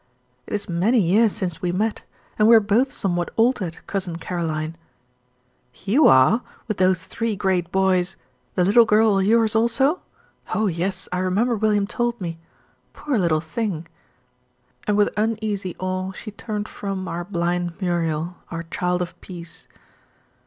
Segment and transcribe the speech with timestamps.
[0.47, 2.05] "It is many years since we met;
[2.39, 4.75] and we are both somewhat altered, Cousin Caroline."
[5.75, 8.15] "You are, with those three great boys.
[8.55, 10.01] The little girl yours also?
[10.55, 12.39] Oh yes, I remember William told me
[12.93, 13.87] poor little thing!"
[14.87, 19.67] And with uneasy awe she turned from our blind Muriel, our child of peace.